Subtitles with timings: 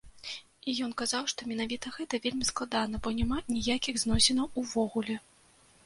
[0.71, 5.15] І ён казаў, што менавіта гэта вельмі складана, бо няма ніякіх зносінаў увогуле.